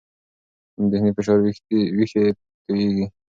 [0.91, 2.21] ذهني فشار وېښتې
[2.65, 3.05] تویېږي.